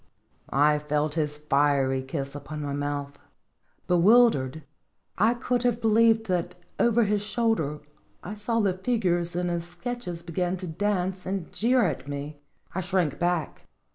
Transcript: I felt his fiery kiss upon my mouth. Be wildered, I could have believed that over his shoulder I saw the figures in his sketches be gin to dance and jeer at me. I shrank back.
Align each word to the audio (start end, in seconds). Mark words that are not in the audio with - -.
I 0.49 0.79
felt 0.79 1.13
his 1.13 1.37
fiery 1.37 2.01
kiss 2.01 2.33
upon 2.33 2.63
my 2.63 2.73
mouth. 2.73 3.19
Be 3.87 3.93
wildered, 3.93 4.63
I 5.19 5.35
could 5.35 5.61
have 5.61 5.79
believed 5.79 6.25
that 6.25 6.55
over 6.79 7.03
his 7.03 7.21
shoulder 7.21 7.81
I 8.23 8.33
saw 8.33 8.61
the 8.61 8.73
figures 8.73 9.35
in 9.35 9.47
his 9.47 9.63
sketches 9.67 10.23
be 10.23 10.33
gin 10.33 10.57
to 10.57 10.65
dance 10.67 11.27
and 11.27 11.53
jeer 11.53 11.85
at 11.85 12.07
me. 12.07 12.41
I 12.73 12.81
shrank 12.81 13.19
back. 13.19 13.67